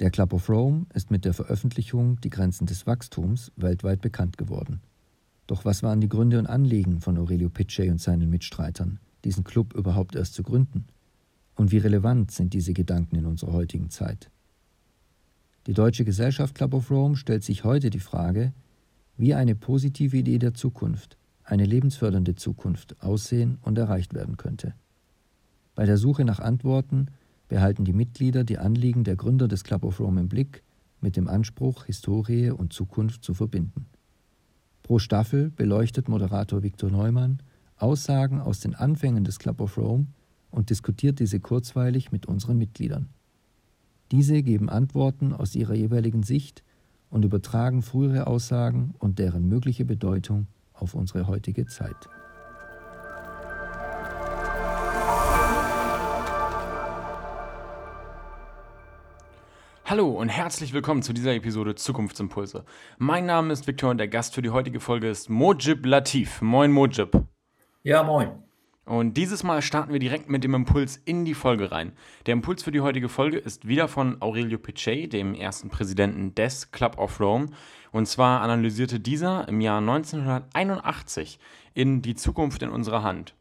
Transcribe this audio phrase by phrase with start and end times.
[0.00, 4.80] Der Club of Rome ist mit der Veröffentlichung Die Grenzen des Wachstums weltweit bekannt geworden.
[5.48, 9.74] Doch was waren die Gründe und Anliegen von Aurelio Pichet und seinen Mitstreitern, diesen Club
[9.74, 10.84] überhaupt erst zu gründen?
[11.56, 14.30] Und wie relevant sind diese Gedanken in unserer heutigen Zeit?
[15.66, 18.52] Die Deutsche Gesellschaft Club of Rome stellt sich heute die Frage,
[19.16, 24.74] wie eine positive Idee der Zukunft, eine lebensfördernde Zukunft aussehen und erreicht werden könnte.
[25.74, 27.08] Bei der Suche nach Antworten
[27.48, 30.62] behalten die Mitglieder die Anliegen der Gründer des Club of Rome im Blick,
[31.00, 33.86] mit dem Anspruch, Historie und Zukunft zu verbinden.
[34.82, 37.42] Pro Staffel beleuchtet Moderator Viktor Neumann
[37.76, 40.06] Aussagen aus den Anfängen des Club of Rome
[40.50, 43.08] und diskutiert diese kurzweilig mit unseren Mitgliedern.
[44.10, 46.64] Diese geben Antworten aus ihrer jeweiligen Sicht
[47.10, 52.08] und übertragen frühere Aussagen und deren mögliche Bedeutung auf unsere heutige Zeit.
[59.90, 62.66] Hallo und herzlich willkommen zu dieser Episode Zukunftsimpulse.
[62.98, 66.42] Mein Name ist Viktor und der Gast für die heutige Folge ist Mojib Latif.
[66.42, 67.24] Moin Mojib.
[67.84, 68.42] Ja, moin.
[68.84, 71.92] Und dieses Mal starten wir direkt mit dem Impuls in die Folge rein.
[72.26, 76.70] Der Impuls für die heutige Folge ist wieder von Aurelio Pichet, dem ersten Präsidenten des
[76.70, 77.46] Club of Rome.
[77.90, 81.38] Und zwar analysierte dieser im Jahr 1981
[81.72, 83.34] in Die Zukunft in unserer Hand.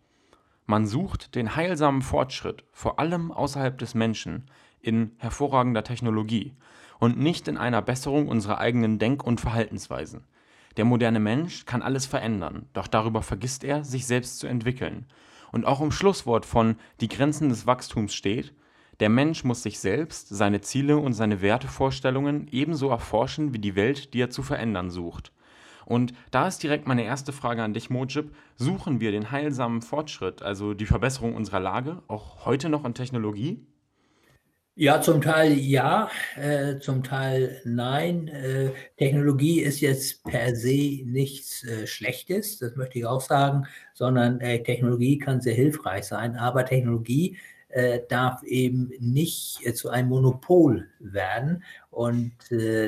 [0.66, 4.50] Man sucht den heilsamen Fortschritt, vor allem außerhalb des Menschen,
[4.82, 6.54] in hervorragender Technologie
[7.00, 10.24] und nicht in einer Besserung unserer eigenen Denk- und Verhaltensweisen.
[10.78, 15.06] Der moderne Mensch kann alles verändern, doch darüber vergisst er, sich selbst zu entwickeln
[15.52, 18.54] und auch im Schlusswort von Die Grenzen des Wachstums steht,
[19.00, 24.14] der Mensch muss sich selbst, seine Ziele und seine Wertevorstellungen ebenso erforschen wie die Welt,
[24.14, 25.32] die er zu verändern sucht.
[25.86, 28.36] Und da ist direkt meine erste Frage an dich, Mojib.
[28.56, 33.66] Suchen wir den heilsamen Fortschritt, also die Verbesserung unserer Lage, auch heute noch in Technologie?
[34.80, 38.28] Ja, zum Teil ja, äh, zum Teil nein.
[38.28, 43.66] Äh, Technologie ist jetzt per se nichts äh, Schlechtes, das möchte ich auch sagen,
[43.96, 47.38] sondern äh, Technologie kann sehr hilfreich sein, aber Technologie
[47.70, 52.34] äh, darf eben nicht äh, zu einem Monopol werden und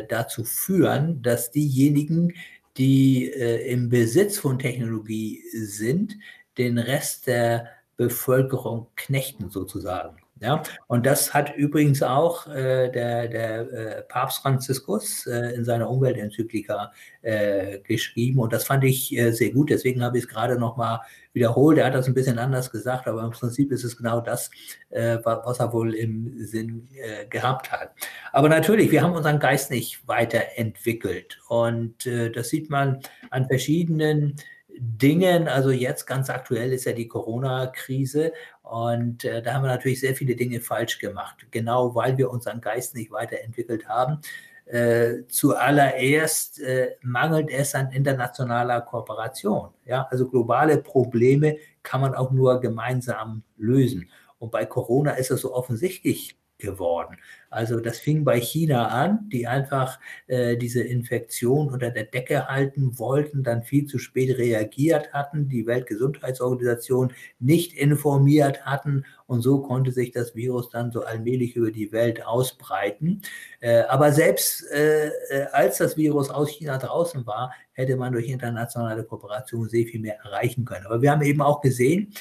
[0.10, 2.36] dazu führen, dass diejenigen,
[2.78, 6.16] die im Besitz von Technologie sind,
[6.60, 10.18] den Rest der Bevölkerung knechten sozusagen.
[10.42, 15.90] Ja, und das hat übrigens auch äh, der, der äh, Papst Franziskus äh, in seiner
[15.90, 20.58] Umweltenzyklika äh, geschrieben und das fand ich äh, sehr gut, deswegen habe ich es gerade
[20.58, 21.02] nochmal
[21.34, 21.78] wiederholt.
[21.78, 24.50] Er hat das ein bisschen anders gesagt, aber im Prinzip ist es genau das,
[24.92, 26.88] äh, was er wohl im Sinn
[27.30, 27.92] gehabt hat.
[28.32, 34.36] Aber natürlich, wir haben unseren Geist nicht weiterentwickelt und das sieht man an verschiedenen
[34.80, 35.48] Dingen.
[35.48, 38.32] Also jetzt ganz aktuell ist ja die Corona-Krise
[38.62, 42.62] und äh, da haben wir natürlich sehr viele Dinge falsch gemacht, genau weil wir unseren
[42.62, 44.22] Geist nicht weiterentwickelt haben.
[44.66, 49.70] Äh, zuallererst äh, mangelt es an internationaler Kooperation.
[49.86, 50.08] Ja?
[50.12, 54.10] Also globale Probleme kann man auch nur gemeinsam lösen.
[54.38, 57.18] Und bei Corona ist es so offensichtlich geworden.
[57.50, 63.00] Also das fing bei China an, die einfach äh, diese Infektion unter der Decke halten
[63.00, 69.92] wollten, dann viel zu spät reagiert hatten, die Weltgesundheitsorganisation nicht informiert hatten und so konnte
[69.92, 73.22] sich das Virus dann so allmählich über die Welt ausbreiten.
[73.62, 78.28] Äh, aber selbst äh, äh als das Virus aus China draußen war, hätte man durch
[78.28, 80.86] internationale Kooperation sehr viel mehr erreichen können.
[80.86, 82.14] Aber wir haben eben auch gesehen,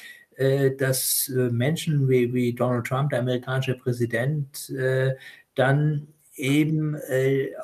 [0.77, 5.15] dass äh, Menschen wie, wie Donald Trump, der amerikanische Präsident, äh,
[5.55, 6.07] dann
[6.39, 6.95] eben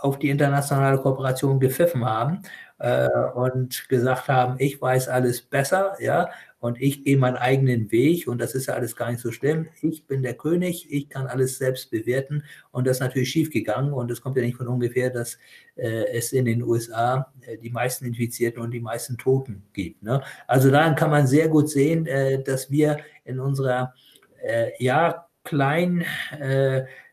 [0.02, 2.42] auf die internationale Kooperation gepfiffen haben
[3.34, 6.30] und gesagt haben, ich weiß alles besser, ja,
[6.66, 9.68] und ich gehe meinen eigenen Weg und das ist ja alles gar nicht so schlimm.
[9.84, 14.10] Ich bin der König, ich kann alles selbst bewerten und das ist natürlich schiefgegangen und
[14.10, 15.38] es kommt ja nicht von ungefähr, dass
[15.76, 20.02] äh, es in den USA äh, die meisten Infizierten und die meisten Toten gibt.
[20.02, 20.24] Ne?
[20.48, 23.94] Also daran kann man sehr gut sehen, äh, dass wir in unserer
[24.42, 26.04] äh, ja klein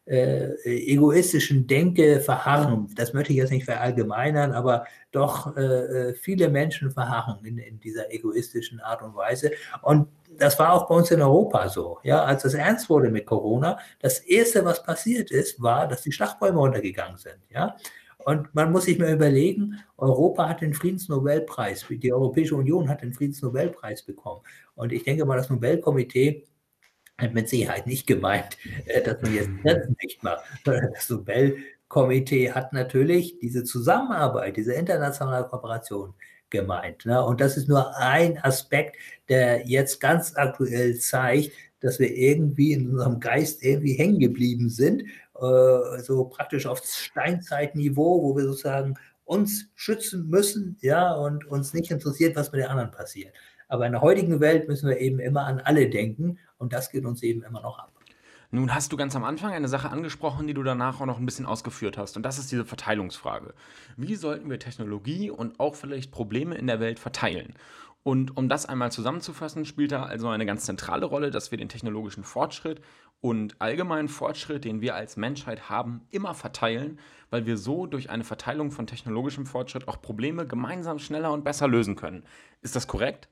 [0.06, 2.88] äh, egoistischen Denke verharren.
[2.96, 7.78] Das möchte ich jetzt nicht verallgemeinern, aber doch äh, äh, viele Menschen verharren in, in,
[7.78, 9.52] dieser egoistischen Art und Weise.
[9.82, 11.98] Und das war auch bei uns in Europa so.
[12.02, 16.12] Ja, als es ernst wurde mit Corona, das erste, was passiert ist, war, dass die
[16.12, 17.38] Schlachtbäume runtergegangen sind.
[17.50, 17.76] Ja,
[18.24, 23.12] und man muss sich mal überlegen, Europa hat den Friedensnobelpreis, die Europäische Union hat den
[23.12, 24.42] Friedensnobelpreis bekommen.
[24.74, 26.44] Und ich denke mal, das Nobelkomitee
[27.32, 28.56] mit Sicherheit nicht gemeint,
[28.86, 29.50] äh, dass man jetzt
[30.02, 30.44] nicht macht.
[30.64, 36.14] Das Nobelkomitee hat natürlich diese Zusammenarbeit, diese internationale Kooperation
[36.50, 37.06] gemeint.
[37.06, 37.24] Ne?
[37.24, 38.96] Und das ist nur ein Aspekt,
[39.28, 45.04] der jetzt ganz aktuell zeigt, dass wir irgendwie in unserem Geist irgendwie hängen geblieben sind
[45.42, 48.94] äh, so praktisch auf Steinzeitniveau, wo wir sozusagen
[49.24, 53.34] uns schützen müssen, ja, und uns nicht interessiert, was mit den anderen passiert.
[53.68, 57.04] Aber in der heutigen Welt müssen wir eben immer an alle denken und das geht
[57.04, 57.92] uns eben immer noch ab.
[58.52, 61.26] Nun hast du ganz am Anfang eine Sache angesprochen, die du danach auch noch ein
[61.26, 62.16] bisschen ausgeführt hast.
[62.16, 63.54] Und das ist diese Verteilungsfrage.
[63.96, 67.54] Wie sollten wir Technologie und auch vielleicht Probleme in der Welt verteilen?
[68.04, 71.68] Und um das einmal zusammenzufassen, spielt da also eine ganz zentrale Rolle, dass wir den
[71.68, 72.80] technologischen Fortschritt
[73.20, 76.98] und allgemeinen Fortschritt, den wir als Menschheit haben, immer verteilen,
[77.30, 81.68] weil wir so durch eine Verteilung von technologischem Fortschritt auch Probleme gemeinsam schneller und besser
[81.68, 82.24] lösen können.
[82.60, 83.28] Ist das korrekt?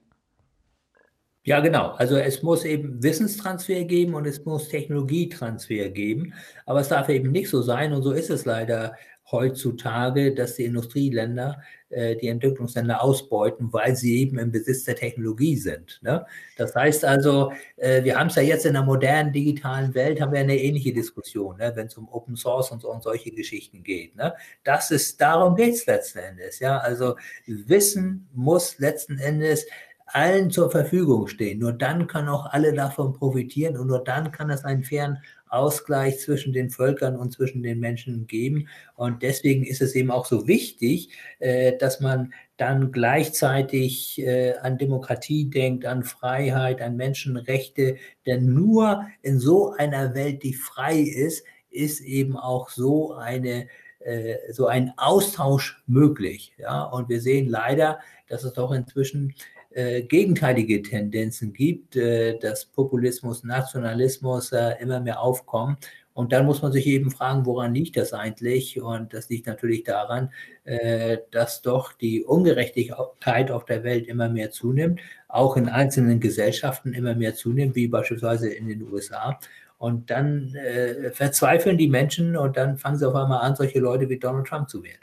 [1.44, 1.92] Ja, genau.
[1.92, 6.34] Also es muss eben Wissenstransfer geben und es muss Technologietransfer geben.
[6.66, 8.94] Aber es darf eben nicht so sein, und so ist es leider
[9.30, 15.56] heutzutage, dass die Industrieländer äh, die Entwicklungsländer ausbeuten, weil sie eben im Besitz der Technologie
[15.56, 16.00] sind.
[16.02, 16.24] Ne?
[16.56, 20.32] Das heißt also, äh, wir haben es ja jetzt in der modernen digitalen Welt, haben
[20.32, 21.72] wir eine ähnliche Diskussion, ne?
[21.74, 24.16] wenn es um Open Source und, so, und solche Geschichten geht.
[24.16, 24.34] Ne?
[24.64, 26.58] Das ist, darum geht es letzten Endes.
[26.58, 26.78] Ja?
[26.78, 27.16] Also
[27.46, 29.66] Wissen muss letzten Endes
[30.12, 31.58] allen zur Verfügung stehen.
[31.58, 35.18] Nur dann können auch alle davon profitieren und nur dann kann es einen fairen
[35.48, 38.68] Ausgleich zwischen den Völkern und zwischen den Menschen geben.
[38.94, 41.10] Und deswegen ist es eben auch so wichtig,
[41.40, 47.96] äh, dass man dann gleichzeitig äh, an Demokratie denkt, an Freiheit, an Menschenrechte.
[48.26, 53.66] Denn nur in so einer Welt, die frei ist, ist eben auch so eine
[54.00, 56.54] äh, so ein Austausch möglich.
[56.58, 56.84] Ja?
[56.84, 59.34] Und wir sehen leider, dass es doch inzwischen
[59.70, 65.76] äh, gegenteilige Tendenzen gibt, äh, dass Populismus, Nationalismus äh, immer mehr aufkommen.
[66.12, 68.80] Und dann muss man sich eben fragen, woran liegt das eigentlich?
[68.82, 70.30] Und das liegt natürlich daran,
[70.64, 76.92] äh, dass doch die Ungerechtigkeit auf der Welt immer mehr zunimmt, auch in einzelnen Gesellschaften
[76.92, 79.38] immer mehr zunimmt, wie beispielsweise in den USA.
[79.78, 84.08] Und dann äh, verzweifeln die Menschen und dann fangen sie auf einmal an, solche Leute
[84.08, 84.98] wie Donald Trump zu wählen.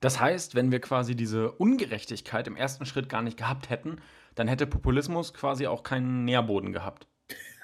[0.00, 3.96] Das heißt, wenn wir quasi diese Ungerechtigkeit im ersten Schritt gar nicht gehabt hätten,
[4.34, 7.06] dann hätte Populismus quasi auch keinen Nährboden gehabt.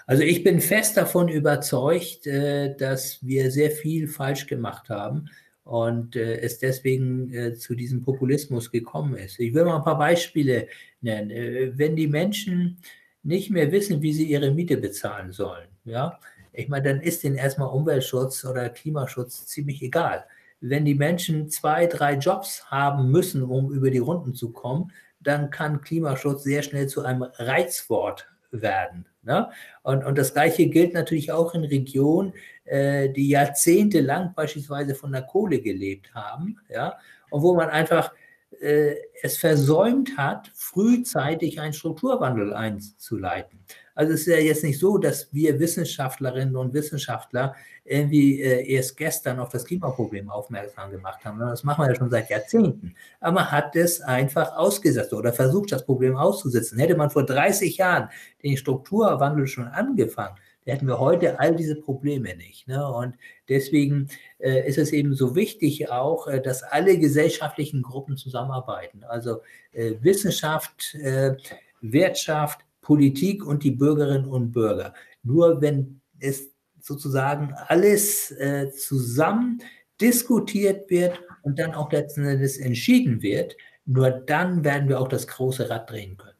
[0.06, 5.29] Also ich bin fest davon überzeugt, äh, dass wir sehr viel falsch gemacht haben
[5.64, 9.38] und äh, es deswegen äh, zu diesem Populismus gekommen ist.
[9.38, 10.67] Ich will mal ein paar Beispiele
[11.00, 11.78] nennen.
[11.78, 12.78] Wenn die Menschen
[13.23, 16.19] nicht mehr wissen, wie sie ihre Miete bezahlen sollen, ja,
[16.52, 20.25] ich meine, dann ist ihnen erstmal Umweltschutz oder Klimaschutz ziemlich egal
[20.62, 25.50] wenn die Menschen zwei, drei Jobs haben müssen, um über die Runden zu kommen, dann
[25.50, 29.06] kann Klimaschutz sehr schnell zu einem Reizwort werden.
[29.23, 29.50] Ne?
[29.82, 32.32] Und, und das Gleiche gilt natürlich auch in Regionen,
[32.64, 36.97] äh, die jahrzehntelang beispielsweise von der Kohle gelebt haben, ja,
[37.31, 38.12] und wo man einfach
[38.61, 43.59] äh, es versäumt hat, frühzeitig einen Strukturwandel einzuleiten.
[43.94, 47.54] Also es ist ja jetzt nicht so, dass wir Wissenschaftlerinnen und Wissenschaftler
[47.84, 51.38] irgendwie äh, erst gestern auf das Klimaproblem aufmerksam gemacht haben.
[51.40, 52.94] Das machen wir ja schon seit Jahrzehnten.
[53.20, 56.78] Aber man hat es einfach ausgesetzt oder versucht, das Problem auszusetzen.
[56.78, 58.08] Hätte man vor 30 Jahren
[58.42, 62.68] den Strukturwandel schon angefangen, hätten wir heute all diese Probleme nicht.
[62.68, 62.86] Ne?
[62.86, 63.16] Und
[63.48, 64.08] deswegen
[64.38, 69.04] äh, ist es eben so wichtig auch, äh, dass alle gesellschaftlichen Gruppen zusammenarbeiten.
[69.04, 69.40] Also
[69.72, 71.36] äh, Wissenschaft, äh,
[71.80, 74.93] Wirtschaft, Politik und die Bürgerinnen und Bürger.
[75.23, 76.50] Nur wenn es
[76.81, 79.62] sozusagen alles äh, zusammen
[80.00, 83.56] diskutiert wird und dann auch letzten Endes entschieden wird,
[83.87, 86.33] nur dann werden wir auch das große Rad drehen können.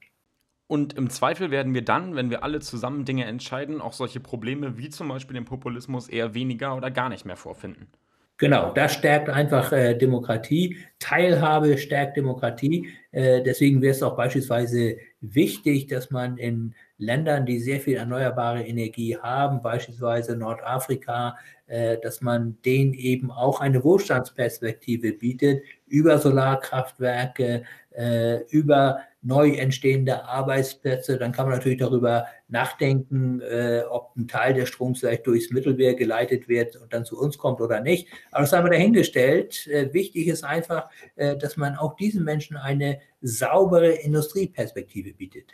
[0.67, 4.79] Und im Zweifel werden wir dann, wenn wir alle zusammen Dinge entscheiden, auch solche Probleme
[4.79, 7.89] wie zum Beispiel den Populismus eher weniger oder gar nicht mehr vorfinden.
[8.39, 10.79] Genau, das stärkt einfach äh, Demokratie.
[10.99, 12.89] Teilhabe stärkt Demokratie.
[13.11, 18.63] Äh, deswegen wäre es auch beispielsweise wichtig, dass man in Ländern, die sehr viel erneuerbare
[18.65, 21.37] Energie haben, beispielsweise Nordafrika,
[21.67, 27.63] äh, dass man denen eben auch eine Wohlstandsperspektive bietet über Solarkraftwerke,
[27.93, 31.19] äh, über neu entstehende Arbeitsplätze.
[31.19, 35.95] Dann kann man natürlich darüber nachdenken, äh, ob ein Teil des Stroms vielleicht durchs Mittelmeer
[35.95, 38.09] geleitet wird und dann zu uns kommt oder nicht.
[38.31, 39.69] Aber das haben wir dahingestellt.
[39.93, 45.53] wichtig ist einfach, dass man auch diesen Menschen eine saubere Industrieperspektive bietet.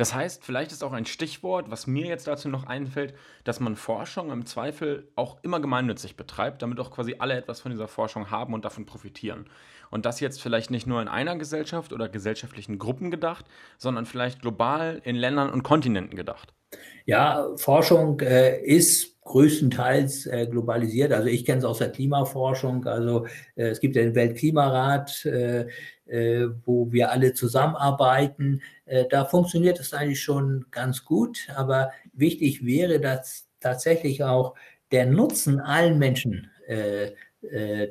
[0.00, 3.12] Das heißt, vielleicht ist auch ein Stichwort, was mir jetzt dazu noch einfällt,
[3.44, 7.70] dass man Forschung im Zweifel auch immer gemeinnützig betreibt, damit auch quasi alle etwas von
[7.70, 9.50] dieser Forschung haben und davon profitieren.
[9.90, 13.44] Und das jetzt vielleicht nicht nur in einer Gesellschaft oder gesellschaftlichen Gruppen gedacht,
[13.78, 16.54] sondern vielleicht global in Ländern und Kontinenten gedacht.
[17.04, 21.12] Ja, Forschung äh, ist größtenteils äh, globalisiert.
[21.12, 22.86] Also ich kenne es aus der Klimaforschung.
[22.86, 25.66] Also äh, es gibt den Weltklimarat, äh,
[26.06, 28.62] äh, wo wir alle zusammenarbeiten.
[28.86, 31.48] Äh, da funktioniert es eigentlich schon ganz gut.
[31.54, 34.54] Aber wichtig wäre, dass tatsächlich auch
[34.92, 36.50] der Nutzen allen Menschen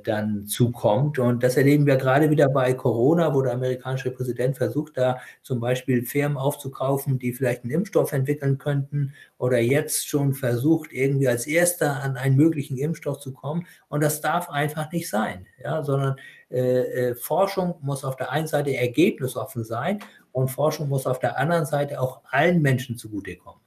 [0.03, 1.17] dann zukommt.
[1.17, 5.59] Und das erleben wir gerade wieder bei Corona, wo der amerikanische Präsident versucht, da zum
[5.59, 11.47] Beispiel Firmen aufzukaufen, die vielleicht einen Impfstoff entwickeln könnten oder jetzt schon versucht, irgendwie als
[11.47, 13.65] erster an einen möglichen Impfstoff zu kommen.
[13.87, 16.17] Und das darf einfach nicht sein, ja, sondern
[16.51, 19.99] äh, äh, Forschung muss auf der einen Seite ergebnisoffen sein
[20.31, 23.61] und Forschung muss auf der anderen Seite auch allen Menschen zugutekommen.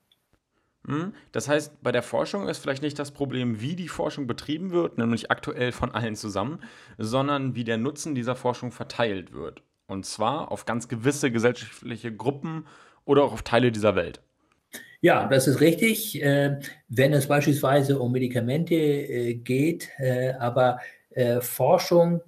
[0.87, 1.15] Hm?
[1.31, 4.99] Das heißt, bei der Forschung ist vielleicht nicht das Problem, wie die Forschung betrieben wird,
[4.99, 6.59] nämlich aktuell von allen zusammen,
[6.99, 9.63] sondern wie der Nutzen dieser Forschung verteilt wird.
[9.87, 12.67] Und zwar auf ganz gewisse gesellschaftliche Gruppen
[13.05, 14.21] oder auch auf Teile dieser Welt.
[15.01, 16.23] Ja, das ist richtig.
[16.23, 20.81] Äh, wenn es beispielsweise um Medikamente äh, geht, äh, aber
[21.41, 22.23] Forschung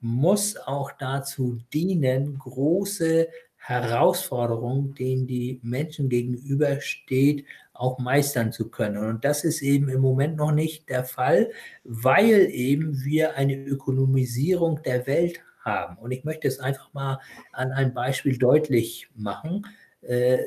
[0.00, 3.28] muss auch dazu dienen, große
[3.60, 8.96] Herausforderung, denen die Menschen gegenübersteht, auch meistern zu können.
[8.96, 11.50] Und das ist eben im Moment noch nicht der Fall,
[11.84, 15.96] weil eben wir eine Ökonomisierung der Welt haben.
[15.98, 17.20] Und ich möchte es einfach mal
[17.52, 19.66] an einem Beispiel deutlich machen.
[20.02, 20.38] Äh,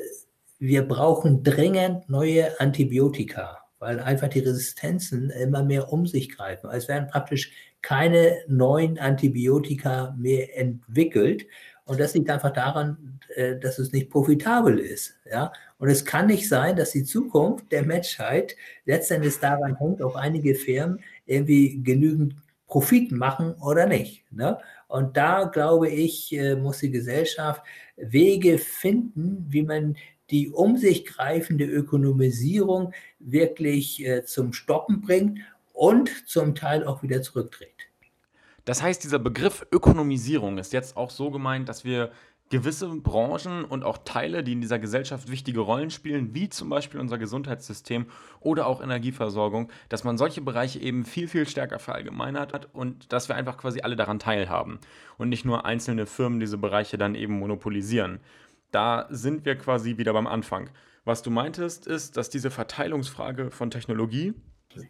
[0.58, 6.70] wir brauchen dringend neue Antibiotika, weil einfach die Resistenzen immer mehr um sich greifen.
[6.70, 11.46] Es werden praktisch keine neuen Antibiotika mehr entwickelt.
[11.86, 15.14] Und das liegt einfach daran, äh, dass es nicht profitabel ist.
[15.30, 15.52] Ja?
[15.78, 20.54] Und es kann nicht sein, dass die Zukunft der Menschheit letztendlich daran hängt, ob einige
[20.54, 22.36] Firmen irgendwie genügend
[22.66, 24.24] Profit machen oder nicht.
[24.32, 24.58] Ne?
[24.88, 27.62] Und da, glaube ich, äh, muss die Gesellschaft
[27.96, 29.96] Wege finden, wie man
[30.30, 35.40] die um sich greifende Ökonomisierung wirklich äh, zum Stoppen bringt
[35.72, 37.88] und zum Teil auch wieder zurückdreht.
[38.64, 42.10] Das heißt, dieser Begriff Ökonomisierung ist jetzt auch so gemeint, dass wir
[42.50, 47.00] gewisse Branchen und auch Teile, die in dieser Gesellschaft wichtige Rollen spielen, wie zum Beispiel
[47.00, 48.06] unser Gesundheitssystem
[48.40, 53.28] oder auch Energieversorgung, dass man solche Bereiche eben viel, viel stärker verallgemeinert hat und dass
[53.28, 54.78] wir einfach quasi alle daran teilhaben
[55.16, 58.20] und nicht nur einzelne Firmen diese Bereiche dann eben monopolisieren.
[58.70, 60.68] Da sind wir quasi wieder beim Anfang.
[61.04, 64.34] Was du meintest, ist, dass diese Verteilungsfrage von Technologie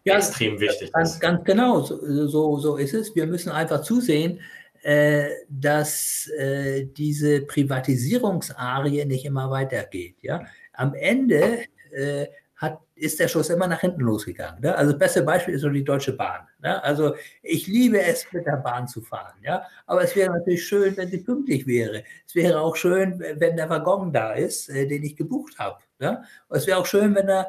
[0.03, 1.19] ja, extrem wichtig ganz, ist.
[1.19, 3.15] Ganz genau, so, so, so ist es.
[3.15, 4.39] Wir müssen einfach zusehen,
[4.85, 10.17] äh, dass äh, diese Privatisierungsarie nicht immer weitergeht.
[10.21, 10.45] Ja?
[10.73, 14.61] Am Ende äh, hat, ist der Schuss immer nach hinten losgegangen.
[14.61, 14.75] Ne?
[14.75, 16.47] Also das beste Beispiel ist so die Deutsche Bahn.
[16.61, 16.83] Ne?
[16.83, 19.33] Also ich liebe es, mit der Bahn zu fahren.
[19.41, 19.63] Ja?
[19.87, 22.03] Aber es wäre natürlich schön, wenn sie pünktlich wäre.
[22.27, 25.79] Es wäre auch schön, wenn der Waggon da ist, äh, den ich gebucht habe.
[25.97, 26.23] Ne?
[26.49, 27.47] Es wäre auch schön, wenn er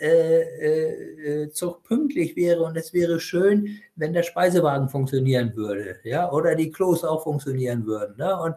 [0.00, 6.00] äh, äh, äh, Zug pünktlich wäre und es wäre schön, wenn der Speisewagen funktionieren würde,
[6.02, 8.16] ja, oder die Klos auch funktionieren würden.
[8.16, 8.36] Ne?
[8.40, 8.56] Und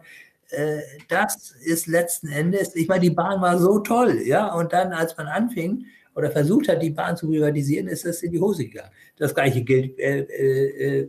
[0.50, 4.92] äh, das ist letzten Endes, ich meine, die Bahn war so toll, ja, und dann,
[4.92, 8.64] als man anfing oder versucht hat, die Bahn zu privatisieren, ist das in die Hose
[8.64, 8.90] gegangen.
[9.16, 11.06] Das gleiche gilt äh,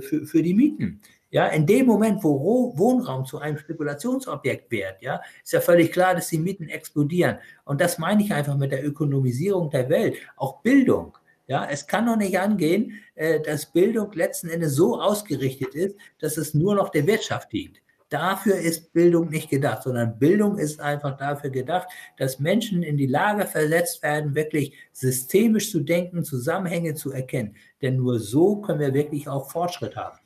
[0.00, 1.00] für, für die Mieten.
[1.32, 6.14] Ja, in dem Moment, wo Wohnraum zu einem Spekulationsobjekt wird, ja, ist ja völlig klar,
[6.14, 7.38] dass die Mieten explodieren.
[7.64, 10.16] Und das meine ich einfach mit der Ökonomisierung der Welt.
[10.36, 11.16] Auch Bildung.
[11.46, 16.36] Ja, es kann doch nicht angehen, äh, dass Bildung letzten Endes so ausgerichtet ist, dass
[16.36, 17.80] es nur noch der Wirtschaft dient.
[18.10, 23.06] Dafür ist Bildung nicht gedacht, sondern Bildung ist einfach dafür gedacht, dass Menschen in die
[23.06, 27.56] Lage versetzt werden, wirklich systemisch zu denken, Zusammenhänge zu erkennen.
[27.80, 30.18] Denn nur so können wir wirklich auch Fortschritt haben.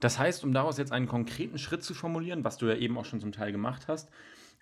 [0.00, 3.04] Das heißt, um daraus jetzt einen konkreten Schritt zu formulieren, was du ja eben auch
[3.04, 4.10] schon zum Teil gemacht hast,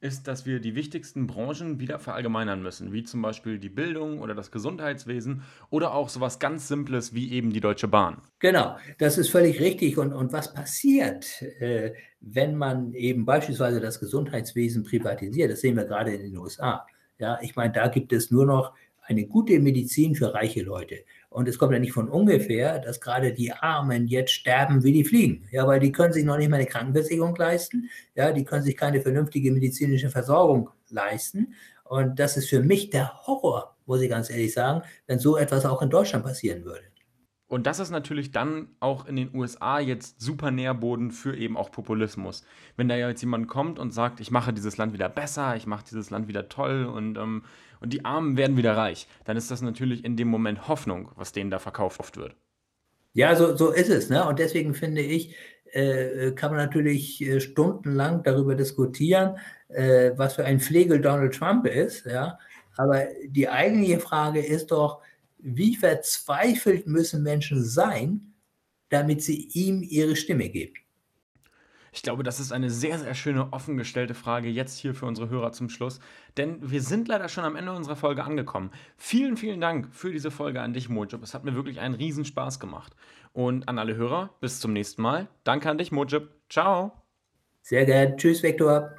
[0.00, 4.35] ist, dass wir die wichtigsten Branchen wieder verallgemeinern müssen, wie zum Beispiel die Bildung oder
[4.35, 8.21] das Gesundheitswesen oder auch sowas ganz Simples wie eben die Deutsche Bahn.
[8.38, 9.97] Genau, das ist völlig richtig.
[9.97, 15.50] Und, und was passiert, äh, wenn man eben beispielsweise das Gesundheitswesen privatisiert?
[15.50, 16.87] Das sehen wir gerade in den USA.
[17.19, 18.75] Ja, ich meine, da gibt es nur noch
[19.07, 21.05] eine gute Medizin für reiche Leute.
[21.29, 25.05] Und es kommt ja nicht von ungefähr, dass gerade die Armen jetzt sterben wie die
[25.05, 25.47] Fliegen.
[25.51, 27.91] Ja, weil die können sich noch nicht mal eine Krankenversicherung leisten.
[28.15, 31.55] Ja, die können sich keine vernünftige medizinische Versorgung leisten.
[31.85, 35.67] Und das ist für mich der Horror, muss ich ganz ehrlich sagen, wenn so etwas
[35.67, 36.94] auch in Deutschland passieren würde.
[37.47, 41.71] Und das ist natürlich dann auch in den USA jetzt super Nährboden für eben auch
[41.71, 42.43] Populismus.
[42.77, 45.85] Wenn da jetzt jemand kommt und sagt, ich mache dieses Land wieder besser, ich mache
[45.89, 47.45] dieses Land wieder toll und, ähm,
[47.81, 51.33] und die Armen werden wieder reich, dann ist das natürlich in dem Moment Hoffnung, was
[51.33, 52.35] denen da verkauft wird.
[53.13, 54.09] Ja, so, so ist es.
[54.09, 54.27] Ne?
[54.27, 55.37] Und deswegen finde ich,
[55.73, 59.37] äh, kann man natürlich äh, stundenlang darüber diskutieren,
[59.69, 62.07] äh, was für ein Pflegel Donald Trump ist.
[62.07, 62.39] Ja?
[62.77, 65.03] Aber die eigentliche Frage ist doch,
[65.45, 68.35] wie verzweifelt müssen Menschen sein,
[68.89, 70.75] damit sie ihm ihre Stimme geben?
[71.93, 75.29] Ich glaube, das ist eine sehr, sehr schöne, offen gestellte Frage jetzt hier für unsere
[75.29, 76.01] Hörer zum Schluss.
[76.37, 78.73] Denn wir sind leider schon am Ende unserer Folge angekommen.
[78.97, 81.23] Vielen, vielen Dank für diese Folge an dich, Mojib.
[81.23, 82.97] Es hat mir wirklich einen Riesenspaß gemacht.
[83.33, 85.29] Und an alle Hörer, bis zum nächsten Mal.
[85.45, 86.31] Danke an dich, Mojib.
[86.49, 86.93] Ciao.
[87.63, 88.17] Sehr gerne.
[88.17, 88.91] Tschüss, Vektor.